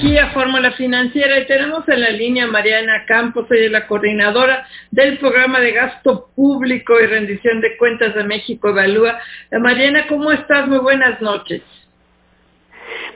aquí 0.00 0.16
a 0.16 0.30
Fórmula 0.30 0.72
Financiera 0.72 1.38
y 1.38 1.46
tenemos 1.46 1.86
en 1.86 2.00
la 2.00 2.08
línea 2.08 2.46
Mariana 2.46 3.04
Campos, 3.06 3.46
ella 3.50 3.66
es 3.66 3.70
la 3.70 3.86
coordinadora 3.86 4.66
del 4.90 5.18
programa 5.18 5.60
de 5.60 5.72
gasto 5.72 6.30
público 6.34 6.98
y 6.98 7.04
rendición 7.04 7.60
de 7.60 7.76
cuentas 7.76 8.14
de 8.14 8.24
México 8.24 8.70
Evalúa. 8.70 9.18
Eh, 9.50 9.58
Mariana, 9.58 10.06
¿cómo 10.08 10.32
estás? 10.32 10.66
Muy 10.68 10.78
buenas 10.78 11.20
noches. 11.20 11.60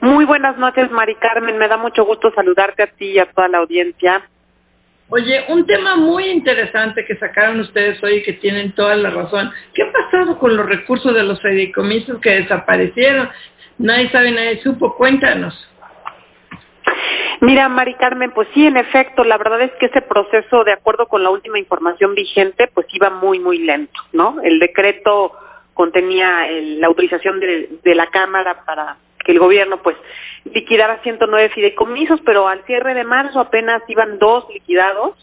Muy 0.01 0.25
buenas 0.25 0.57
noches, 0.57 0.91
Mari 0.91 1.15
Carmen. 1.15 1.57
Me 1.57 1.67
da 1.67 1.77
mucho 1.77 2.05
gusto 2.05 2.31
saludarte 2.35 2.83
a 2.83 2.87
ti 2.87 3.13
y 3.13 3.19
a 3.19 3.25
toda 3.25 3.47
la 3.47 3.57
audiencia. 3.57 4.21
Oye, 5.09 5.43
un 5.49 5.65
tema 5.65 5.95
muy 5.95 6.25
interesante 6.29 7.03
que 7.05 7.15
sacaron 7.15 7.61
ustedes 7.61 8.01
hoy 8.03 8.21
que 8.21 8.33
tienen 8.33 8.73
toda 8.73 8.95
la 8.95 9.09
razón. 9.09 9.51
¿Qué 9.73 9.81
ha 9.81 9.91
pasado 9.91 10.37
con 10.37 10.55
los 10.55 10.67
recursos 10.67 11.15
de 11.15 11.23
los 11.23 11.41
fideicomisos 11.41 12.19
que 12.21 12.41
desaparecieron? 12.41 13.29
Nadie 13.79 14.09
sabe, 14.11 14.31
nadie 14.31 14.61
supo. 14.61 14.95
Cuéntanos. 14.95 15.67
Mira, 17.41 17.67
Mari 17.69 17.95
Carmen, 17.95 18.31
pues 18.31 18.47
sí, 18.53 18.65
en 18.65 18.77
efecto, 18.77 19.23
la 19.23 19.37
verdad 19.37 19.61
es 19.61 19.71
que 19.73 19.87
ese 19.87 20.01
proceso, 20.01 20.63
de 20.63 20.71
acuerdo 20.71 21.07
con 21.07 21.23
la 21.23 21.29
última 21.29 21.59
información 21.59 22.15
vigente, 22.15 22.67
pues 22.73 22.87
iba 22.93 23.09
muy, 23.09 23.39
muy 23.39 23.59
lento, 23.59 23.99
¿no? 24.13 24.37
El 24.43 24.59
decreto 24.59 25.33
contenía 25.73 26.47
la 26.49 26.87
autorización 26.87 27.39
de, 27.39 27.95
la 27.95 28.07
Cámara 28.07 28.63
para 28.65 28.97
que 29.23 29.33
el 29.33 29.39
gobierno, 29.39 29.81
pues, 29.81 29.97
liquidara 30.45 31.01
109 31.03 31.49
fideicomisos, 31.49 32.21
pero 32.21 32.47
al 32.47 32.63
cierre 32.65 32.93
de 32.93 33.03
marzo 33.03 33.39
apenas 33.39 33.81
iban 33.87 34.17
dos 34.17 34.45
liquidados, 34.53 35.13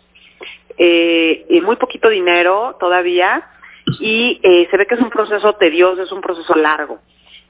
eh, 0.77 1.47
y 1.49 1.61
muy 1.61 1.77
poquito 1.77 2.09
dinero 2.09 2.77
todavía, 2.79 3.49
y 4.01 4.41
eh, 4.43 4.69
se 4.71 4.77
ve 4.77 4.87
que 4.87 4.95
es 4.95 5.01
un 5.01 5.11
proceso 5.11 5.55
tedioso, 5.55 6.03
es 6.03 6.13
un 6.13 6.21
proceso 6.21 6.55
largo. 6.55 7.01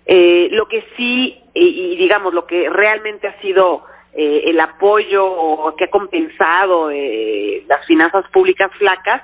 Eh, 0.06 0.48
lo 0.52 0.66
que 0.66 0.84
sí, 0.96 1.38
y, 1.54 1.96
digamos, 1.96 2.34
lo 2.34 2.46
que 2.46 2.68
realmente 2.68 3.28
ha 3.28 3.40
sido 3.40 3.84
eh, 4.14 4.44
el 4.46 4.60
apoyo 4.60 5.74
que 5.76 5.84
ha 5.84 5.90
compensado 5.90 6.90
eh, 6.90 7.64
las 7.66 7.84
finanzas 7.86 8.24
públicas 8.30 8.70
flacas, 8.78 9.22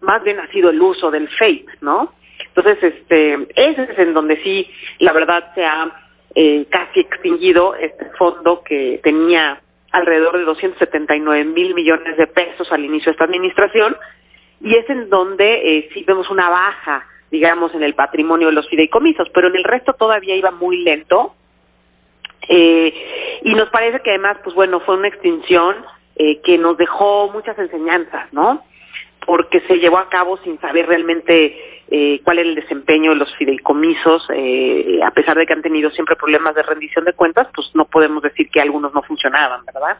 más 0.00 0.22
bien 0.22 0.38
ha 0.38 0.46
sido 0.48 0.70
el 0.70 0.80
uso 0.80 1.10
del 1.10 1.28
FAPE, 1.28 1.66
¿no? 1.80 2.12
Entonces, 2.48 2.82
este, 2.82 3.46
ese 3.54 3.82
es 3.82 3.98
en 3.98 4.14
donde 4.14 4.42
sí, 4.42 4.70
la 4.98 5.12
verdad, 5.12 5.52
se 5.54 5.64
ha 5.64 5.90
eh, 6.34 6.66
casi 6.70 7.00
extinguido 7.00 7.74
este 7.74 8.10
fondo 8.18 8.62
que 8.62 9.00
tenía 9.02 9.60
alrededor 9.92 10.38
de 10.38 10.44
279 10.44 11.44
mil 11.44 11.74
millones 11.74 12.16
de 12.16 12.26
pesos 12.26 12.70
al 12.70 12.84
inicio 12.84 13.06
de 13.06 13.12
esta 13.12 13.24
administración, 13.24 13.96
y 14.60 14.74
es 14.74 14.88
en 14.90 15.08
donde 15.08 15.88
sí 15.92 16.04
vemos 16.06 16.28
una 16.30 16.48
baja 16.48 17.06
digamos, 17.30 17.74
en 17.74 17.82
el 17.82 17.94
patrimonio 17.94 18.48
de 18.48 18.54
los 18.54 18.68
fideicomisos, 18.68 19.28
pero 19.34 19.48
en 19.48 19.56
el 19.56 19.64
resto 19.64 19.94
todavía 19.94 20.36
iba 20.36 20.50
muy 20.50 20.82
lento. 20.82 21.34
Eh, 22.48 23.40
y 23.42 23.54
nos 23.54 23.68
parece 23.70 24.00
que 24.00 24.10
además, 24.10 24.38
pues 24.44 24.54
bueno, 24.54 24.80
fue 24.80 24.96
una 24.96 25.08
extinción 25.08 25.76
eh, 26.16 26.40
que 26.42 26.58
nos 26.58 26.76
dejó 26.76 27.30
muchas 27.32 27.58
enseñanzas, 27.58 28.32
¿no? 28.32 28.64
Porque 29.24 29.60
se 29.62 29.78
llevó 29.78 29.98
a 29.98 30.08
cabo 30.08 30.36
sin 30.38 30.60
saber 30.60 30.86
realmente 30.86 31.82
eh, 31.90 32.20
cuál 32.22 32.38
era 32.38 32.48
el 32.48 32.54
desempeño 32.54 33.10
de 33.10 33.16
los 33.16 33.34
fideicomisos, 33.36 34.28
a 35.02 35.10
pesar 35.10 35.36
de 35.36 35.46
que 35.46 35.52
han 35.52 35.62
tenido 35.62 35.90
siempre 35.90 36.14
problemas 36.14 36.54
de 36.54 36.62
rendición 36.62 37.04
de 37.04 37.12
cuentas, 37.12 37.48
pues 37.54 37.70
no 37.74 37.86
podemos 37.86 38.22
decir 38.22 38.48
que 38.50 38.60
algunos 38.60 38.94
no 38.94 39.02
funcionaban, 39.02 39.64
¿verdad? 39.64 39.98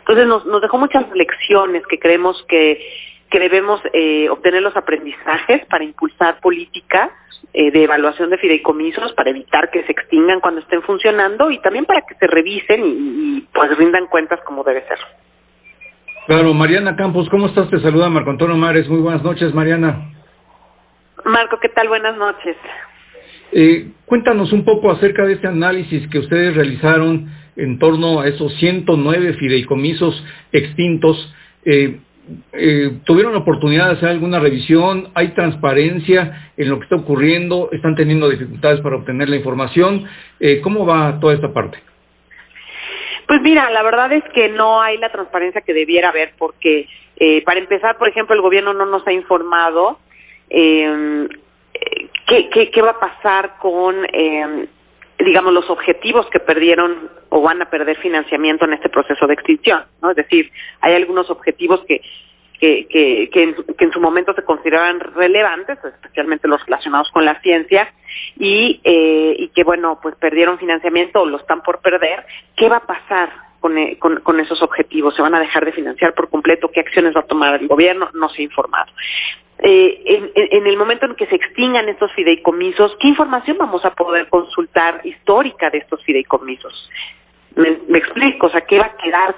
Entonces 0.00 0.26
nos, 0.26 0.46
nos 0.46 0.62
dejó 0.62 0.78
muchas 0.78 1.10
lecciones 1.12 1.84
que 1.86 1.98
creemos 1.98 2.44
que 2.48 2.80
que 3.30 3.38
debemos 3.38 3.80
eh, 3.92 4.28
obtener 4.30 4.62
los 4.62 4.76
aprendizajes 4.76 5.64
para 5.66 5.84
impulsar 5.84 6.40
política 6.40 7.10
eh, 7.52 7.70
de 7.70 7.84
evaluación 7.84 8.30
de 8.30 8.38
fideicomisos, 8.38 9.12
para 9.12 9.30
evitar 9.30 9.70
que 9.70 9.82
se 9.84 9.92
extingan 9.92 10.40
cuando 10.40 10.60
estén 10.60 10.82
funcionando 10.82 11.50
y 11.50 11.60
también 11.60 11.84
para 11.84 12.02
que 12.02 12.14
se 12.14 12.26
revisen 12.26 12.82
y, 12.84 13.48
pues 13.52 13.76
rindan 13.76 14.06
cuentas 14.06 14.40
como 14.44 14.64
debe 14.64 14.86
ser. 14.86 14.98
Claro, 16.26 16.52
Mariana 16.52 16.94
Campos, 16.94 17.28
¿cómo 17.30 17.46
estás? 17.46 17.70
Te 17.70 17.80
saluda 17.80 18.10
Marco 18.10 18.30
Antonio 18.30 18.56
Mares. 18.56 18.88
Muy 18.88 19.00
buenas 19.00 19.22
noches, 19.22 19.54
Mariana. 19.54 20.10
Marco, 21.24 21.58
¿qué 21.58 21.70
tal? 21.70 21.88
Buenas 21.88 22.16
noches. 22.16 22.56
Eh, 23.52 23.92
cuéntanos 24.04 24.52
un 24.52 24.64
poco 24.64 24.90
acerca 24.90 25.24
de 25.24 25.34
este 25.34 25.46
análisis 25.46 26.06
que 26.08 26.18
ustedes 26.18 26.54
realizaron 26.54 27.30
en 27.56 27.78
torno 27.78 28.20
a 28.20 28.28
esos 28.28 28.54
109 28.56 29.34
fideicomisos 29.34 30.22
extintos. 30.52 31.34
Eh, 31.64 31.98
eh, 32.52 32.98
tuvieron 33.04 33.32
la 33.32 33.40
oportunidad 33.40 33.86
de 33.86 33.92
hacer 33.92 34.08
alguna 34.10 34.38
revisión, 34.38 35.10
hay 35.14 35.28
transparencia 35.28 36.52
en 36.56 36.68
lo 36.68 36.78
que 36.78 36.84
está 36.84 36.96
ocurriendo, 36.96 37.68
están 37.72 37.94
teniendo 37.94 38.28
dificultades 38.28 38.80
para 38.80 38.96
obtener 38.96 39.28
la 39.28 39.36
información. 39.36 40.08
Eh, 40.40 40.60
¿Cómo 40.60 40.86
va 40.86 41.18
toda 41.20 41.34
esta 41.34 41.52
parte? 41.52 41.78
Pues 43.26 43.40
mira, 43.42 43.70
la 43.70 43.82
verdad 43.82 44.12
es 44.12 44.24
que 44.34 44.48
no 44.48 44.80
hay 44.80 44.98
la 44.98 45.10
transparencia 45.10 45.60
que 45.60 45.74
debiera 45.74 46.08
haber 46.08 46.32
porque, 46.38 46.88
eh, 47.16 47.42
para 47.44 47.60
empezar, 47.60 47.98
por 47.98 48.08
ejemplo, 48.08 48.34
el 48.34 48.40
gobierno 48.42 48.72
no 48.72 48.86
nos 48.86 49.06
ha 49.06 49.12
informado 49.12 49.98
qué, 50.48 50.88
va 52.82 52.90
a 52.90 53.00
pasar 53.00 53.58
con 53.58 53.96
digamos, 55.24 55.52
los 55.52 55.68
objetivos 55.68 56.26
que 56.30 56.40
perdieron 56.40 57.10
o 57.28 57.42
van 57.42 57.60
a 57.60 57.70
perder 57.70 57.98
financiamiento 57.98 58.64
en 58.64 58.74
este 58.74 58.88
proceso 58.88 59.26
de 59.26 59.34
extinción, 59.34 59.84
¿no? 60.00 60.10
Es 60.10 60.16
decir, 60.16 60.50
hay 60.80 60.94
algunos 60.94 61.28
objetivos 61.30 61.84
que, 61.86 62.00
que, 62.58 62.86
que, 62.88 63.30
que, 63.30 63.84
en, 63.84 63.92
su 63.92 64.00
momento 64.00 64.32
se 64.34 64.44
consideraban 64.44 65.00
relevantes, 65.00 65.78
especialmente 65.84 66.48
los 66.48 66.64
relacionados 66.64 67.10
con 67.10 67.24
la 67.24 67.40
ciencia, 67.40 67.92
y, 68.36 68.80
eh, 68.84 69.34
y 69.38 69.48
que, 69.48 69.64
bueno, 69.64 69.98
pues 70.00 70.14
perdieron 70.16 70.58
financiamiento 70.58 71.22
o 71.22 71.26
lo 71.26 71.38
están 71.38 71.62
por 71.62 71.80
perder. 71.80 72.24
¿Qué 72.56 72.68
va 72.68 72.76
a 72.76 72.86
pasar 72.86 73.30
con, 73.60 73.76
eh, 73.76 73.98
con, 73.98 74.20
con, 74.20 74.38
esos 74.40 74.62
objetivos? 74.62 75.14
¿Se 75.14 75.22
van 75.22 75.34
a 75.34 75.40
dejar 75.40 75.64
de 75.64 75.72
financiar 75.72 76.14
por 76.14 76.30
completo? 76.30 76.70
¿Qué 76.70 76.80
acciones 76.80 77.14
va 77.14 77.20
a 77.20 77.26
tomar 77.26 77.60
el 77.60 77.68
gobierno? 77.68 78.08
No 78.14 78.28
se 78.28 78.42
ha 78.42 78.44
informado 78.44 78.92
eh, 79.60 80.30
en, 80.34 80.66
el 80.66 80.76
momento 80.76 81.06
en 81.06 81.16
que 81.16 81.26
se 81.26 81.34
extingan 81.34 81.88
estos 81.88 82.12
fideicomisos, 82.12 82.96
¿qué 83.00 83.08
información 83.08 83.58
vamos 83.58 83.84
a 83.84 83.94
poder 83.94 84.28
consultar 84.28 85.00
histórica 85.04 85.68
de 85.70 85.78
estos 85.78 86.02
fideicomisos? 86.04 86.90
Me, 87.56 87.98
explico, 87.98 88.46
o 88.46 88.50
sea, 88.50 88.60
¿qué 88.60 88.78
va 88.78 88.86
a 88.86 88.96
quedar, 88.96 89.34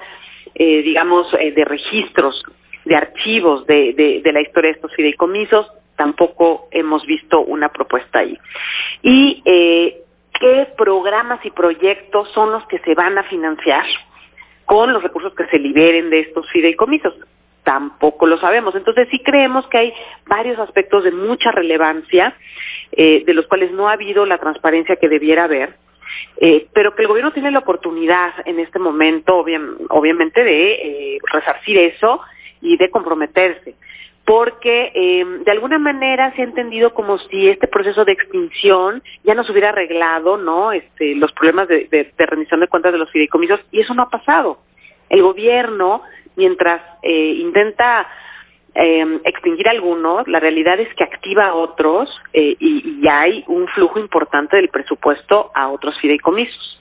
eh, 0.53 0.83
digamos, 0.83 1.33
eh, 1.39 1.51
de 1.51 1.65
registros, 1.65 2.43
de 2.85 2.95
archivos 2.95 3.65
de, 3.65 4.21
de, 4.23 4.31
la 4.31 4.41
historia 4.41 4.69
de 4.69 4.75
estos 4.75 4.93
fideicomisos? 4.93 5.71
Tampoco 5.95 6.67
hemos 6.71 7.03
visto 7.07 7.41
una 7.41 7.69
propuesta 7.69 8.19
ahí. 8.19 8.37
Y 9.01 9.41
qué 9.43 10.67
programas 10.77 11.43
y 11.45 11.49
proyectos 11.49 12.29
son 12.33 12.51
los 12.51 12.65
que 12.67 12.77
se 12.79 12.93
van 12.93 13.17
a 13.17 13.23
financiar 13.23 13.85
con 14.65 14.93
los 14.93 15.01
recursos 15.01 15.33
que 15.33 15.47
se 15.47 15.57
liberen 15.57 16.11
de 16.11 16.19
estos 16.19 16.49
fideicomisos 16.51 17.15
tampoco 17.71 18.27
lo 18.27 18.37
sabemos. 18.37 18.75
Entonces 18.75 19.07
sí 19.09 19.19
creemos 19.19 19.65
que 19.67 19.77
hay 19.77 19.93
varios 20.27 20.59
aspectos 20.59 21.05
de 21.05 21.11
mucha 21.11 21.51
relevancia, 21.51 22.35
eh, 22.91 23.23
de 23.25 23.33
los 23.33 23.47
cuales 23.47 23.71
no 23.71 23.87
ha 23.87 23.93
habido 23.93 24.25
la 24.25 24.39
transparencia 24.39 24.97
que 24.97 25.07
debiera 25.07 25.45
haber, 25.45 25.75
eh, 26.41 26.67
pero 26.73 26.93
que 26.93 27.03
el 27.03 27.07
gobierno 27.07 27.31
tiene 27.31 27.49
la 27.49 27.59
oportunidad 27.59 28.33
en 28.43 28.59
este 28.59 28.77
momento, 28.77 29.37
obviamente, 29.37 30.43
de 30.43 30.71
eh, 30.73 31.17
resarcir 31.31 31.77
eso 31.77 32.19
y 32.59 32.75
de 32.75 32.89
comprometerse. 32.89 33.75
Porque 34.25 34.91
eh, 34.93 35.25
de 35.45 35.51
alguna 35.51 35.79
manera 35.79 36.33
se 36.35 36.41
ha 36.41 36.45
entendido 36.45 36.93
como 36.93 37.19
si 37.19 37.47
este 37.47 37.67
proceso 37.67 38.03
de 38.03 38.11
extinción 38.11 39.01
ya 39.23 39.33
nos 39.33 39.49
hubiera 39.49 39.69
arreglado, 39.69 40.35
¿no? 40.35 40.73
Este, 40.73 41.15
los 41.15 41.31
problemas 41.31 41.69
de, 41.69 41.87
de, 41.89 42.11
de 42.17 42.25
rendición 42.25 42.59
de 42.59 42.67
cuentas 42.67 42.91
de 42.91 42.99
los 42.99 43.09
fideicomisos 43.11 43.61
y 43.71 43.79
eso 43.79 43.93
no 43.93 44.03
ha 44.03 44.09
pasado. 44.09 44.59
El 45.09 45.23
gobierno 45.23 46.03
mientras 46.35 46.81
eh, 47.01 47.35
intenta 47.39 48.07
eh, 48.73 49.19
extinguir 49.25 49.67
algunos, 49.67 50.27
la 50.27 50.39
realidad 50.39 50.79
es 50.79 50.93
que 50.95 51.03
activa 51.03 51.53
otros 51.53 52.09
eh, 52.33 52.55
y, 52.59 53.01
y, 53.01 53.07
hay 53.07 53.43
un 53.47 53.67
flujo 53.67 53.99
importante 53.99 54.55
del 54.55 54.69
presupuesto 54.69 55.51
a 55.53 55.69
otros 55.69 55.99
fideicomisos. 55.99 56.80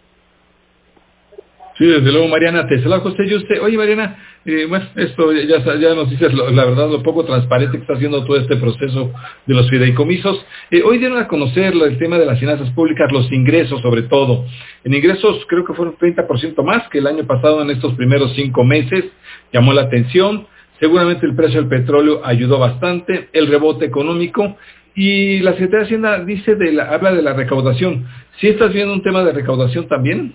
Sí, 1.80 1.86
desde 1.86 2.12
luego, 2.12 2.28
Mariana, 2.28 2.66
te 2.66 2.78
saludo 2.82 3.08
usted 3.08 3.24
y 3.24 3.34
usted. 3.36 3.62
Oye, 3.62 3.78
Mariana, 3.78 4.18
eh, 4.44 4.66
bueno, 4.68 4.84
esto 4.96 5.32
ya, 5.32 5.64
ya 5.78 5.94
nos 5.94 6.10
dices 6.10 6.30
la 6.34 6.66
verdad, 6.66 6.90
lo 6.90 7.02
poco 7.02 7.24
transparente 7.24 7.78
que 7.78 7.80
está 7.80 7.94
haciendo 7.94 8.22
todo 8.26 8.36
este 8.36 8.56
proceso 8.56 9.10
de 9.46 9.54
los 9.54 9.70
fideicomisos. 9.70 10.44
Eh, 10.70 10.82
hoy 10.82 10.98
dieron 10.98 11.16
a 11.16 11.26
conocer 11.26 11.72
el 11.72 11.96
tema 11.96 12.18
de 12.18 12.26
las 12.26 12.38
finanzas 12.38 12.68
públicas, 12.72 13.10
los 13.10 13.32
ingresos 13.32 13.80
sobre 13.80 14.02
todo. 14.02 14.44
En 14.84 14.92
ingresos 14.92 15.42
creo 15.48 15.64
que 15.64 15.72
fueron 15.72 15.96
30% 15.96 16.62
más 16.62 16.86
que 16.90 16.98
el 16.98 17.06
año 17.06 17.26
pasado 17.26 17.62
en 17.62 17.70
estos 17.70 17.94
primeros 17.94 18.34
cinco 18.34 18.62
meses. 18.62 19.06
Llamó 19.50 19.72
la 19.72 19.84
atención. 19.84 20.48
Seguramente 20.80 21.24
el 21.24 21.34
precio 21.34 21.62
del 21.62 21.70
petróleo 21.70 22.20
ayudó 22.22 22.58
bastante, 22.58 23.30
el 23.32 23.46
rebote 23.46 23.86
económico 23.86 24.54
y 24.94 25.40
la 25.40 25.52
Secretaría 25.52 25.78
de 25.78 25.84
Hacienda 25.86 26.24
dice 26.26 26.56
de 26.56 26.72
la, 26.72 26.90
habla 26.90 27.14
de 27.14 27.22
la 27.22 27.32
recaudación. 27.32 28.06
¿Sí 28.38 28.48
estás 28.48 28.70
viendo 28.70 28.92
un 28.92 29.02
tema 29.02 29.24
de 29.24 29.32
recaudación 29.32 29.88
también? 29.88 30.34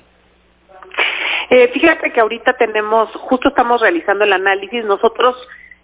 Eh, 1.49 1.69
fíjate 1.73 2.11
que 2.11 2.19
ahorita 2.19 2.53
tenemos, 2.53 3.09
justo 3.11 3.49
estamos 3.49 3.81
realizando 3.81 4.23
el 4.23 4.33
análisis, 4.33 4.83
nosotros 4.85 5.35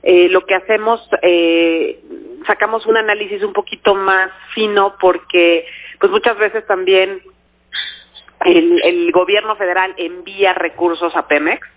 eh, 0.04 0.30
lo 0.30 0.46
que 0.46 0.56
hacemos, 0.56 1.08
eh, 1.22 2.00
sacamos 2.48 2.86
un 2.88 2.98
análisis 2.98 3.44
un 3.44 3.54
poquito 3.54 3.94
más 3.94 4.32
fino 4.54 4.96
porque 5.00 5.66
pues 6.00 6.12
muchas 6.12 6.38
veces 6.38 6.66
también 6.66 7.22
el, 8.46 8.82
el 8.84 9.12
gobierno 9.12 9.56
federal 9.56 9.94
envía 9.98 10.54
recursos 10.54 11.16
a 11.16 11.28
Pemex, 11.28 11.68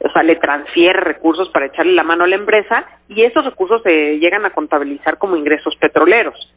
o 0.00 0.08
sea, 0.10 0.22
le 0.22 0.36
transfiere 0.36 1.00
recursos 1.00 1.48
para 1.48 1.66
echarle 1.66 1.92
la 1.92 2.04
mano 2.04 2.22
a 2.22 2.28
la 2.28 2.36
empresa 2.36 2.86
y 3.08 3.22
esos 3.22 3.44
recursos 3.44 3.82
se 3.82 4.18
llegan 4.18 4.44
a 4.44 4.50
contabilizar 4.50 5.18
como 5.18 5.36
ingresos 5.36 5.74
petroleros. 5.76 6.52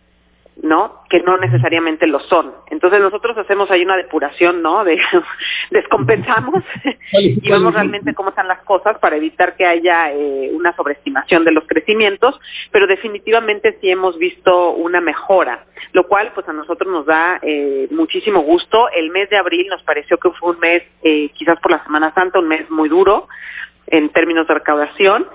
¿No? 0.57 1.01
Que 1.09 1.21
no 1.21 1.37
necesariamente 1.37 2.07
lo 2.07 2.19
son. 2.19 2.53
Entonces 2.69 2.99
nosotros 2.99 3.37
hacemos 3.37 3.71
ahí 3.71 3.83
una 3.83 3.97
depuración, 3.97 4.61
¿no? 4.61 4.83
De, 4.83 4.99
descompensamos 5.71 6.63
y 7.13 7.49
vemos 7.49 7.73
realmente 7.73 8.13
cómo 8.13 8.29
están 8.29 8.47
las 8.47 8.61
cosas 8.63 8.97
para 8.99 9.15
evitar 9.15 9.55
que 9.55 9.65
haya 9.65 10.11
eh, 10.11 10.51
una 10.53 10.75
sobreestimación 10.75 11.45
de 11.45 11.51
los 11.51 11.65
crecimientos, 11.65 12.39
pero 12.71 12.85
definitivamente 12.85 13.77
sí 13.81 13.89
hemos 13.89 14.17
visto 14.17 14.71
una 14.71 15.01
mejora, 15.01 15.65
lo 15.93 16.07
cual 16.07 16.31
pues 16.33 16.47
a 16.47 16.53
nosotros 16.53 16.91
nos 16.91 17.05
da 17.05 17.39
eh, 17.41 17.87
muchísimo 17.89 18.41
gusto. 18.41 18.89
El 18.89 19.09
mes 19.09 19.29
de 19.29 19.37
abril 19.37 19.67
nos 19.67 19.81
pareció 19.83 20.17
que 20.17 20.31
fue 20.31 20.51
un 20.51 20.59
mes, 20.59 20.83
eh, 21.03 21.29
quizás 21.29 21.59
por 21.59 21.71
la 21.71 21.83
Semana 21.83 22.13
Santa, 22.13 22.39
un 22.39 22.47
mes 22.47 22.69
muy 22.69 22.89
duro 22.89 23.27
en 23.87 24.09
términos 24.09 24.47
de 24.47 24.53
recaudación. 24.53 25.27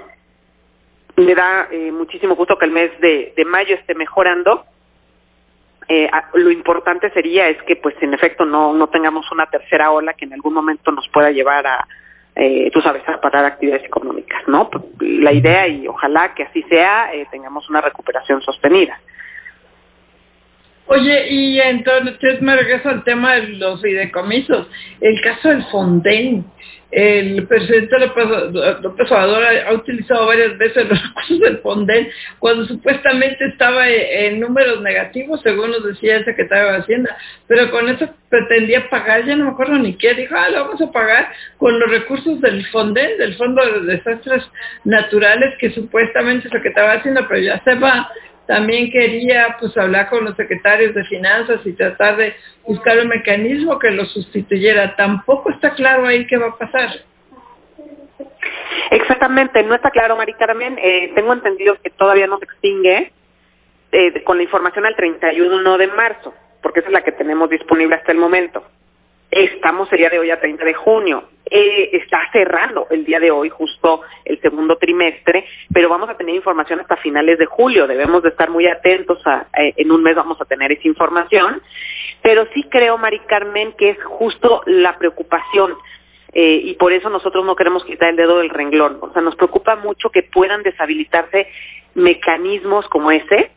Me 1.17 1.35
da 1.35 1.69
muchísimo 1.93 2.37
gusto 2.37 2.59
que 2.59 2.67
el 2.67 2.73
mes 2.73 2.91
de 3.01 3.45
mayo 3.47 3.75
esté 3.75 3.95
mejorando 3.95 4.67
eh, 5.89 6.11
lo 6.35 6.51
importante 6.51 7.11
sería 7.11 7.49
es 7.49 7.63
que 7.63 7.77
pues 7.77 7.95
en 8.01 8.13
efecto 8.13 8.45
no, 8.45 8.73
no 8.73 8.89
tengamos 8.89 9.31
una 9.31 9.47
tercera 9.47 9.91
ola 9.93 10.15
que 10.15 10.25
en 10.25 10.33
algún 10.33 10.55
momento 10.55 10.91
nos 10.91 11.09
pueda 11.09 11.31
llevar 11.31 11.67
a, 11.67 11.87
eh, 12.35 12.71
tú 12.73 12.81
sabes, 12.83 13.03
a 13.09 13.21
parar 13.21 13.45
actividades 13.45 13.85
económicas, 13.85 14.43
¿no? 14.47 14.69
La 15.01 15.33
idea, 15.33 15.69
y 15.69 15.89
ojalá 15.89 16.35
que 16.35 16.43
así 16.43 16.63
sea, 16.65 17.15
eh, 17.15 17.27
tengamos 17.31 17.71
una 17.71 17.81
recuperación 17.81 18.43
sostenida. 18.43 19.01
Oye, 20.89 21.29
y 21.31 21.61
entonces 21.61 22.41
me 22.41 22.55
regreso 22.55 22.89
al 22.89 23.03
tema 23.03 23.35
de 23.35 23.49
los 23.49 23.83
fideicomisos. 23.83 24.69
El 25.01 25.21
caso 25.21 25.49
del 25.49 25.65
Fonden, 25.65 26.45
el 26.93 27.45
presidente 27.49 27.99
López 27.99 29.11
Obrador 29.11 29.43
ha, 29.45 29.73
utilizado 29.73 30.27
varias 30.27 30.57
veces 30.57 30.89
los 30.89 31.03
recursos 31.09 31.41
del 31.41 31.59
Fonden 31.59 32.09
cuando 32.39 32.67
supuestamente 32.67 33.47
estaba 33.47 33.89
en 33.89 34.39
números 34.39 34.81
negativos, 34.83 35.41
según 35.43 35.73
nos 35.73 35.85
decía 35.85 36.19
el 36.19 36.25
secretario 36.25 36.73
de 36.73 36.79
Hacienda, 36.79 37.17
pero 37.49 37.69
con 37.73 37.89
eso 37.89 38.09
pretendía 38.29 38.89
pagar, 38.89 39.27
ya 39.27 39.35
no 39.35 39.47
me 39.47 39.51
acuerdo 39.51 39.79
ni 39.79 39.95
qué, 39.95 40.15
dijo, 40.15 40.37
ah, 40.37 40.49
lo 40.51 40.67
vamos 40.67 40.81
a 40.81 40.93
pagar 40.93 41.29
con 41.59 41.79
los 41.81 41.91
recursos 41.91 42.41
del 42.41 42.65
Fonden, 42.67 43.19
del 43.19 43.35
Fondo 43.35 43.63
de 43.65 43.97
Desastres 43.97 44.49
Naturales, 44.85 45.55
que 45.59 45.73
supuestamente 45.73 46.47
es 46.47 46.55
lo 46.55 46.63
que 46.63 46.69
estaba 46.69 46.93
haciendo, 46.93 47.27
pero 47.27 47.41
ya 47.41 47.61
se 47.65 47.75
va 47.75 48.09
también 48.47 48.91
quería 48.91 49.57
pues 49.59 49.77
hablar 49.77 50.09
con 50.09 50.25
los 50.25 50.37
secretarios 50.37 50.95
de 50.95 51.05
finanzas 51.05 51.61
y 51.65 51.73
tratar 51.73 52.17
de 52.17 52.35
buscar 52.65 52.99
un 52.99 53.09
mecanismo 53.09 53.79
que 53.79 53.91
lo 53.91 54.05
sustituyera. 54.05 54.95
Tampoco 54.97 55.51
está 55.51 55.75
claro 55.75 56.07
ahí 56.07 56.27
qué 56.27 56.37
va 56.37 56.49
a 56.49 56.57
pasar. 56.57 56.91
Exactamente, 58.91 59.63
no 59.65 59.75
está 59.75 59.91
claro, 59.91 60.17
Mari 60.17 60.35
Carmen. 60.35 60.79
Eh, 60.81 61.13
tengo 61.15 61.33
entendido 61.33 61.77
que 61.83 61.91
todavía 61.91 62.27
no 62.27 62.39
se 62.39 62.45
extingue 62.45 63.13
eh, 63.93 64.23
con 64.23 64.37
la 64.37 64.45
información 64.45 64.87
al 64.87 64.95
31 64.95 65.79
de 65.79 65.87
marzo, 65.89 66.35
porque 66.63 66.81
esa 66.81 66.89
es 66.89 66.93
la 66.93 67.03
que 67.03 67.13
tenemos 67.13 67.51
disponible 67.51 67.97
hasta 67.97 68.13
el 68.13 68.19
momento. 68.19 68.65
Estamos 69.31 69.91
el 69.93 69.99
día 69.99 70.11
de 70.11 70.21
hoy 70.21 70.31
a 70.31 70.41
30 70.41 70.65
de 70.65 70.75
junio. 70.75 71.29
Eh, 71.49 71.91
está 71.93 72.29
cerrando 72.33 72.89
el 72.91 73.05
día 73.05 73.21
de 73.21 73.31
hoy 73.31 73.51
justo 73.51 74.03
el 74.25 74.41
segundo 74.41 74.77
trimestre, 74.79 75.47
pero 75.73 75.89
vamos 75.89 76.09
a 76.09 76.17
tener 76.17 76.35
información 76.35 76.81
hasta 76.81 76.97
finales 76.97 77.39
de 77.39 77.47
julio. 77.47 77.87
Debemos 77.87 78.23
de 78.25 78.31
estar 78.31 78.51
muy 78.51 78.67
atentos. 78.67 79.25
A, 79.27 79.47
en 79.53 79.93
un 79.93 80.03
mes 80.03 80.17
vamos 80.17 80.41
a 80.41 80.45
tener 80.45 80.73
esa 80.73 80.89
información. 80.89 81.63
Pero 82.23 82.47
sí 82.53 82.65
creo, 82.65 82.99
Mari 82.99 83.21
Carmen, 83.21 83.73
que 83.79 83.91
es 83.91 84.05
justo 84.05 84.63
la 84.67 84.99
preocupación. 84.99 85.75
Eh, 86.33 86.61
y 86.65 86.75
por 86.75 86.93
eso 86.93 87.09
nosotros 87.09 87.45
no 87.45 87.57
queremos 87.57 87.85
quitar 87.85 88.11
el 88.11 88.17
dedo 88.17 88.39
del 88.39 88.51
renglón. 88.51 88.99
O 89.01 89.13
sea, 89.13 89.23
nos 89.23 89.37
preocupa 89.37 89.77
mucho 89.77 90.11
que 90.11 90.23
puedan 90.23 90.63
deshabilitarse 90.63 91.49
mecanismos 91.95 92.87
como 92.89 93.11
ese, 93.11 93.51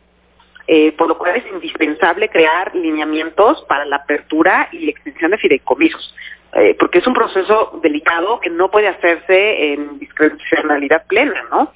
eh, 0.66 0.92
por 0.92 1.08
lo 1.08 1.18
cual 1.18 1.36
es 1.36 1.44
indispensable 1.52 2.28
crear 2.28 2.74
lineamientos 2.74 3.64
para 3.68 3.84
la 3.84 3.96
apertura 3.96 4.68
y 4.72 4.88
extensión 4.88 5.32
de 5.32 5.38
fideicomisos, 5.38 6.14
eh, 6.54 6.76
porque 6.78 6.98
es 6.98 7.06
un 7.06 7.14
proceso 7.14 7.78
delicado 7.82 8.40
que 8.40 8.50
no 8.50 8.70
puede 8.70 8.88
hacerse 8.88 9.72
en 9.72 9.98
discrecionalidad 9.98 11.06
plena, 11.06 11.44
¿no? 11.50 11.72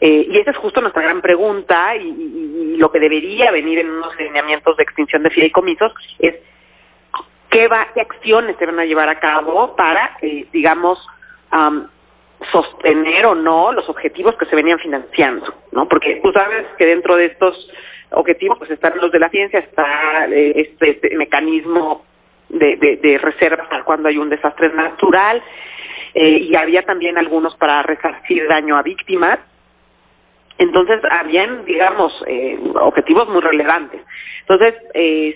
Eh, 0.00 0.26
y 0.30 0.38
esa 0.38 0.52
es 0.52 0.56
justo 0.56 0.80
nuestra 0.80 1.02
gran 1.02 1.20
pregunta 1.20 1.96
y, 1.96 2.76
lo 2.76 2.92
que 2.92 3.00
debería 3.00 3.50
venir 3.50 3.80
en 3.80 3.90
unos 3.90 4.16
lineamientos 4.16 4.76
de 4.76 4.84
extinción 4.84 5.24
de 5.24 5.30
fideicomisos 5.30 5.92
es 6.20 6.36
qué, 7.50 7.66
va, 7.66 7.88
qué 7.92 8.02
acciones 8.02 8.54
se 8.56 8.66
van 8.66 8.78
a 8.78 8.84
llevar 8.84 9.08
a 9.08 9.18
cabo 9.18 9.74
para, 9.74 10.16
digamos, 10.52 11.04
sostener 12.52 13.26
o 13.26 13.34
no 13.34 13.72
los 13.72 13.88
objetivos 13.88 14.36
que 14.36 14.46
se 14.46 14.54
venían 14.54 14.78
financiando, 14.78 15.54
¿no? 15.72 15.88
Porque 15.88 16.20
tú 16.22 16.32
sabes 16.32 16.66
que 16.76 16.86
dentro 16.86 17.16
de 17.16 17.26
estos 17.26 17.68
objetivos 18.10 18.58
pues 18.58 18.70
están 18.70 18.94
los 18.98 19.10
de 19.12 19.18
la 19.18 19.28
ciencia, 19.28 19.58
está 19.60 20.26
eh, 20.26 20.52
este, 20.56 20.90
este, 20.90 21.16
mecanismo 21.16 22.04
de, 22.58 22.98
de, 23.02 23.18
reserva 23.18 23.68
para 23.68 23.84
cuando 23.84 24.08
hay 24.08 24.18
un 24.18 24.28
desastre 24.28 24.70
natural 24.70 25.42
eh, 26.14 26.38
y 26.38 26.54
había 26.56 26.82
también 26.82 27.18
algunos 27.18 27.54
para 27.56 27.82
resarcir 27.82 28.46
daño 28.48 28.76
a 28.76 28.82
víctimas. 28.82 29.38
Entonces, 30.58 31.00
habían, 31.10 31.64
digamos, 31.64 32.12
eh, 32.26 32.58
objetivos 32.74 33.28
muy 33.28 33.40
relevantes. 33.40 34.00
Entonces, 34.40 34.74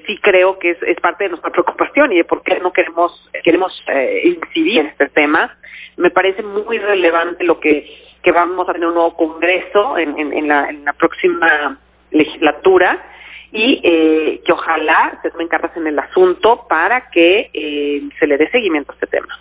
sí 0.06 0.19
creo 0.20 0.58
que 0.58 0.70
es, 0.70 1.00
parte 1.00 1.24
de 1.24 1.30
nuestra 1.30 1.52
preocupación 1.52 2.12
y 2.12 2.16
de 2.16 2.24
por 2.24 2.42
qué 2.42 2.58
no 2.58 2.72
queremos 2.72 3.30
queremos 3.44 3.84
incidir 4.24 4.80
en 4.80 4.86
este 4.86 5.08
tema. 5.10 5.56
Me 5.96 6.10
parece 6.10 6.42
muy 6.42 6.78
relevante 6.78 7.44
lo 7.44 7.60
que, 7.60 7.86
que 8.22 8.32
vamos 8.32 8.69
a 8.69 8.72
tener 8.72 8.88
un 8.88 8.94
nuevo 8.94 9.16
congreso 9.16 9.96
en, 9.98 10.19
en, 10.19 10.48
la, 10.48 10.70
en 10.70 10.84
la 10.84 10.92
próxima 10.94 11.78
legislatura 12.10 13.00
y 13.52 13.81
eh, 13.84 14.40
que 14.44 14.52
ojalá 14.52 15.19
se 15.22 15.31
tomen 15.31 15.49
cartas 15.49 15.76
en 15.76 15.87
el 15.87 15.99
asunto 15.99 16.66
para 16.69 17.10
que 17.10 17.50
eh, 17.52 18.02
se 18.19 18.26
le 18.26 18.38
dé 18.38 18.50
seguimiento 18.50 18.93
a 18.93 18.94
este 18.94 19.06
tema. 19.06 19.38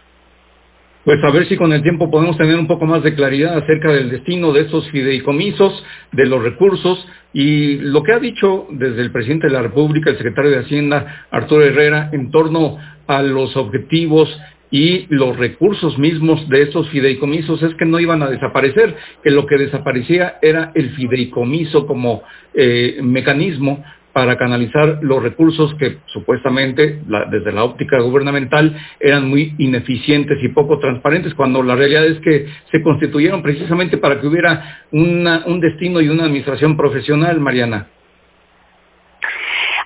Pues 1.03 1.23
a 1.23 1.31
ver 1.31 1.47
si 1.47 1.57
con 1.57 1.73
el 1.73 1.81
tiempo 1.81 2.11
podemos 2.11 2.37
tener 2.37 2.55
un 2.55 2.67
poco 2.67 2.85
más 2.85 3.01
de 3.01 3.15
claridad 3.15 3.57
acerca 3.57 3.91
del 3.91 4.11
destino 4.11 4.53
de 4.53 4.61
estos 4.61 4.87
fideicomisos, 4.91 5.83
de 6.11 6.27
los 6.27 6.43
recursos 6.43 7.07
y 7.33 7.77
lo 7.77 8.03
que 8.03 8.13
ha 8.13 8.19
dicho 8.19 8.67
desde 8.69 9.01
el 9.01 9.11
presidente 9.11 9.47
de 9.47 9.53
la 9.53 9.63
República, 9.63 10.11
el 10.11 10.17
secretario 10.17 10.51
de 10.51 10.59
Hacienda, 10.59 11.25
Arturo 11.31 11.63
Herrera, 11.63 12.09
en 12.11 12.29
torno 12.29 12.77
a 13.07 13.23
los 13.23 13.57
objetivos 13.57 14.29
y 14.69 15.07
los 15.09 15.37
recursos 15.37 15.97
mismos 15.97 16.47
de 16.49 16.63
esos 16.63 16.87
fideicomisos 16.89 17.61
es 17.63 17.73
que 17.75 17.85
no 17.85 17.99
iban 17.99 18.21
a 18.21 18.29
desaparecer, 18.29 18.95
que 19.23 19.31
lo 19.31 19.47
que 19.47 19.57
desaparecía 19.57 20.37
era 20.41 20.71
el 20.75 20.91
fideicomiso 20.91 21.87
como 21.87 22.21
eh, 22.53 22.99
mecanismo 23.01 23.83
para 24.13 24.37
canalizar 24.37 24.99
los 25.01 25.23
recursos 25.23 25.73
que 25.75 25.97
supuestamente 26.07 26.99
desde 27.29 27.51
la 27.51 27.63
óptica 27.63 27.99
gubernamental 27.99 28.77
eran 28.99 29.29
muy 29.29 29.55
ineficientes 29.57 30.37
y 30.43 30.49
poco 30.49 30.79
transparentes, 30.79 31.33
cuando 31.33 31.63
la 31.63 31.75
realidad 31.75 32.05
es 32.05 32.19
que 32.19 32.47
se 32.71 32.81
constituyeron 32.81 33.41
precisamente 33.41 33.97
para 33.97 34.19
que 34.19 34.27
hubiera 34.27 34.83
un 34.91 35.59
destino 35.61 36.01
y 36.01 36.09
una 36.09 36.25
administración 36.25 36.75
profesional, 36.75 37.39
Mariana. 37.39 37.87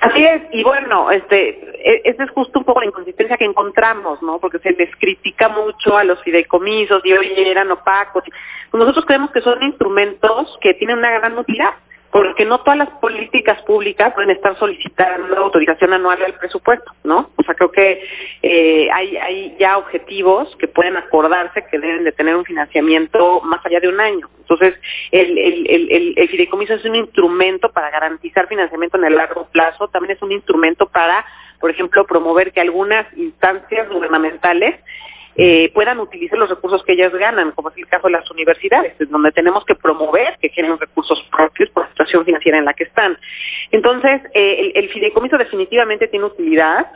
Así 0.06 0.24
es, 0.24 0.44
y 0.52 0.64
bueno, 0.64 1.10
este, 1.10 1.50
e, 1.84 2.02
esa 2.04 2.26
es 2.26 2.30
justo 2.30 2.60
un 2.60 2.66
poco 2.66 2.80
la 2.80 2.86
inconsistencia 2.86 3.38
que 3.38 3.46
encontramos, 3.46 4.22
¿no? 4.22 4.40
Porque 4.40 4.60
se 4.60 4.72
les 4.74 4.96
critica 4.98 5.50
mucho 5.50 5.98
a 5.98 6.04
los 6.04 6.22
fideicomisos 6.22 7.02
y 7.06 7.14
hoy 7.14 7.34
eran 7.38 7.72
opacos. 7.72 8.24
Pues 8.70 8.80
nosotros 8.80 9.06
creemos 9.06 9.32
que 9.32 9.42
son 9.42 9.64
instrumentos 9.64 10.60
que 10.62 10.76
tienen 10.76 11.00
una 11.00 11.10
gran 11.10 11.36
utilidad 11.38 11.74
porque 12.16 12.46
no 12.46 12.60
todas 12.60 12.78
las 12.78 12.90
políticas 13.02 13.62
públicas 13.64 14.14
pueden 14.14 14.30
estar 14.30 14.58
solicitando 14.58 15.36
autorización 15.36 15.92
anual 15.92 16.18
del 16.18 16.32
presupuesto, 16.36 16.94
¿no? 17.04 17.32
O 17.36 17.44
sea, 17.44 17.56
creo 17.56 17.70
que 17.74 18.08
eh, 18.42 18.88
hay, 18.90 19.18
hay 19.18 19.58
ya 19.60 19.78
objetivos 19.78 20.56
que 20.56 20.70
pueden 20.70 20.96
acordarse 20.96 21.66
que 21.70 21.78
deben 21.78 22.06
de 22.06 22.14
tener 22.14 22.38
un 22.38 22.46
financiamiento 22.46 23.42
más 23.42 23.60
allá 23.66 23.82
de 23.82 23.90
un 23.90 24.00
año. 24.00 24.30
Entonces, 24.40 24.76
el, 25.12 25.38
el, 25.38 25.70
el, 25.70 26.14
el 26.16 26.30
fideicomiso 26.30 26.76
es 26.76 26.86
un 26.86 26.96
instrumento 26.96 27.70
para 27.74 27.90
garantizar 27.90 28.48
financiamiento 28.48 28.98
en 28.98 29.04
el 29.04 29.16
largo 29.18 29.50
plazo, 29.52 29.90
también 29.90 30.16
es 30.16 30.22
un 30.22 30.32
instrumento 30.32 30.88
para, 30.88 31.26
por 31.60 31.70
ejemplo, 31.70 32.06
promover 32.06 32.54
que 32.54 32.62
algunas 32.62 33.06
instancias 33.18 33.90
gubernamentales 33.90 34.80
eh, 35.38 35.70
puedan 35.74 36.00
utilizar 36.00 36.40
los 36.40 36.50
recursos 36.50 36.84
que 36.84 36.94
ellas 36.94 37.14
ganan, 37.14 37.52
como 37.52 37.70
es 37.70 37.78
el 37.78 37.88
caso 37.88 38.08
de 38.08 38.14
las 38.14 38.30
universidades, 38.32 38.94
donde 39.10 39.32
tenemos 39.32 39.66
que 39.66 39.76
promover 39.76 40.38
que 40.40 40.50
generen 40.50 40.80
recursos 40.80 41.22
propios 41.30 41.70
por 41.72 41.84
la 41.84 41.90
situación 41.90 42.24
financiera 42.24 42.58
en 42.58 42.66
la 42.66 42.74
que 42.74 42.86
están. 42.86 43.18
Entonces, 43.72 44.22
eh, 44.34 44.72
el, 44.76 44.90
fideicomiso 44.90 45.38
definitivamente 45.38 46.08
tiene 46.08 46.26
utilidad 46.26 46.88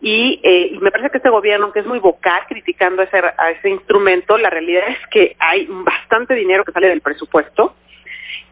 y, 0.00 0.40
eh, 0.42 0.70
y, 0.72 0.78
me 0.78 0.90
parece 0.90 1.10
que 1.10 1.18
este 1.18 1.30
gobierno, 1.30 1.72
que 1.72 1.80
es 1.80 1.86
muy 1.86 2.00
vocal 2.00 2.42
criticando 2.48 3.02
a 3.02 3.50
ese 3.50 3.70
instrumento, 3.70 4.38
la 4.38 4.50
realidad 4.50 4.82
es 4.88 4.98
que 5.10 5.36
hay 5.38 5.66
bastante 5.70 6.34
dinero 6.34 6.64
que 6.64 6.72
sale 6.72 6.88
del 6.88 7.00
presupuesto 7.00 7.74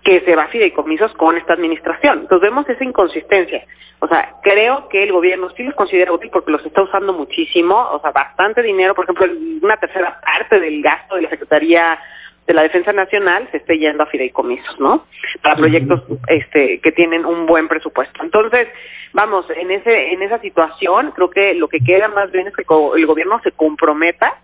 que 0.04 0.20
se 0.20 0.34
va 0.34 0.44
a 0.44 0.48
fideicomisos 0.48 1.12
con 1.14 1.36
esta 1.36 1.52
administración. 1.52 2.20
Entonces 2.20 2.48
vemos 2.48 2.68
esa 2.68 2.84
inconsistencia. 2.84 3.64
O 4.00 4.08
sea, 4.08 4.34
creo 4.42 4.88
que 4.88 5.04
el 5.04 5.12
gobierno 5.12 5.50
sí 5.50 5.62
los 5.62 5.74
considera 5.74 6.12
útil 6.12 6.30
porque 6.32 6.50
los 6.50 6.64
está 6.66 6.82
usando 6.82 7.12
muchísimo, 7.12 7.76
o 7.76 8.00
sea, 8.00 8.10
bastante 8.10 8.62
dinero, 8.62 8.94
por 8.94 9.04
ejemplo, 9.04 9.26
una 9.62 9.76
tercera 9.76 10.20
parte 10.20 10.58
del 10.58 10.82
gasto 10.82 11.14
de 11.14 11.22
la 11.22 11.30
Secretaría 11.30 12.00
de 12.46 12.54
la 12.54 12.62
Defensa 12.62 12.92
Nacional 12.92 13.48
se 13.52 13.58
esté 13.58 13.78
yendo 13.78 14.02
a 14.02 14.06
fideicomisos, 14.06 14.80
¿no? 14.80 15.06
Para 15.40 15.54
proyectos 15.54 16.02
este 16.26 16.80
que 16.80 16.90
tienen 16.90 17.24
un 17.24 17.46
buen 17.46 17.68
presupuesto. 17.68 18.24
Entonces, 18.24 18.66
vamos, 19.12 19.46
en 19.50 19.70
ese 19.70 20.12
en 20.12 20.22
esa 20.22 20.40
situación 20.40 21.12
creo 21.12 21.30
que 21.30 21.54
lo 21.54 21.68
que 21.68 21.78
queda 21.78 22.08
más 22.08 22.32
bien 22.32 22.48
es 22.48 22.56
que 22.56 22.64
el 22.96 23.06
gobierno 23.06 23.40
se 23.44 23.52
comprometa 23.52 24.38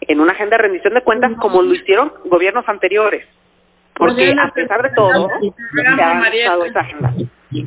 en 0.00 0.20
una 0.20 0.32
agenda 0.32 0.56
de 0.56 0.64
rendición 0.64 0.94
de 0.94 1.02
cuentas 1.02 1.32
como 1.40 1.62
lo 1.62 1.72
hicieron 1.72 2.12
gobiernos 2.24 2.68
anteriores. 2.68 3.24
Porque 3.98 4.34
a 4.38 4.50
pesar 4.52 4.82
de 4.82 4.90
todo, 4.90 5.28
se 5.74 5.86
ha 5.86 5.92
avanzado 5.92 6.64
esa 6.64 6.80
agenda. 6.80 7.14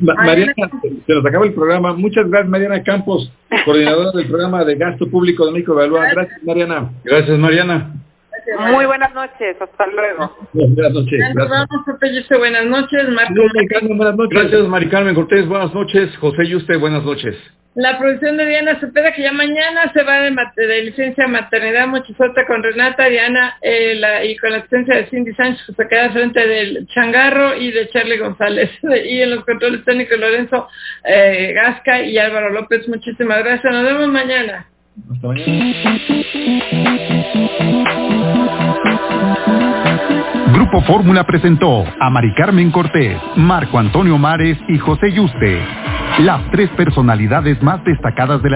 Mariana, 0.02 0.52
se 1.06 1.14
nos 1.14 1.26
acaba 1.26 1.46
el 1.46 1.54
programa. 1.54 1.94
Muchas 1.94 2.28
gracias, 2.28 2.50
Mariana 2.50 2.82
Campos, 2.82 3.32
coordinadora 3.64 4.12
del 4.12 4.26
programa 4.28 4.64
de 4.64 4.76
gasto 4.76 5.10
público 5.10 5.46
de 5.46 5.52
México 5.52 5.72
Evalúa. 5.72 6.10
Gracias, 6.10 6.42
Mariana. 6.44 6.90
Gracias, 7.04 7.38
Mariana. 7.38 7.99
Muy 8.72 8.86
buenas 8.86 9.14
noches, 9.14 9.56
hasta 9.60 9.86
luego. 9.86 10.36
Buenas 10.52 10.92
noches. 10.92 11.20
Gracias. 11.34 12.38
Buenas 12.38 12.66
noches, 12.66 13.08
Marco. 13.08 13.34
Buenas 13.96 14.16
noches. 14.16 14.42
Gracias, 14.42 14.68
Mari 14.68 14.88
Carmen 14.88 15.14
Cortés. 15.14 15.46
Buenas 15.46 15.74
noches. 15.74 16.16
José 16.18 16.44
y 16.44 16.54
usted, 16.56 16.78
buenas 16.78 17.04
noches. 17.04 17.36
La 17.76 17.98
producción 18.00 18.36
de 18.36 18.46
Diana 18.46 18.80
Cepeda, 18.80 19.12
que 19.12 19.22
ya 19.22 19.30
mañana 19.30 19.92
se 19.92 20.02
va 20.02 20.22
de, 20.22 20.34
de 20.56 20.82
licencia 20.82 21.28
maternidad 21.28 21.86
muchifota 21.86 22.44
con 22.44 22.64
Renata, 22.64 23.06
Diana, 23.06 23.58
eh, 23.62 23.94
la, 23.94 24.24
y 24.24 24.36
con 24.38 24.50
la 24.50 24.56
asistencia 24.58 24.96
de 24.96 25.06
Cindy 25.06 25.32
Sánchez, 25.34 25.66
que 25.66 25.74
se 25.74 25.88
queda 25.88 26.10
frente 26.10 26.44
del 26.48 26.88
Changarro 26.88 27.54
y 27.56 27.70
de 27.70 27.88
Charlie 27.90 28.18
González. 28.18 28.70
y 28.82 29.20
en 29.20 29.30
los 29.30 29.44
controles 29.44 29.84
técnicos 29.84 30.18
Lorenzo 30.18 30.66
eh, 31.04 31.52
Gasca 31.54 32.02
y 32.02 32.18
Álvaro 32.18 32.50
López. 32.50 32.88
Muchísimas 32.88 33.38
gracias. 33.44 33.72
Nos 33.72 33.84
vemos 33.84 34.08
mañana. 34.08 34.69
Grupo 40.52 40.82
Fórmula 40.82 41.24
presentó 41.24 41.84
a 42.00 42.10
Mari 42.10 42.34
Carmen 42.34 42.70
Cortés, 42.70 43.20
Marco 43.36 43.78
Antonio 43.78 44.18
Mares 44.18 44.58
y 44.68 44.78
José 44.78 45.12
Yuste, 45.12 45.62
las 46.20 46.50
tres 46.50 46.70
personalidades 46.70 47.62
más 47.62 47.84
destacadas 47.84 48.42
de 48.42 48.48
la 48.48 48.48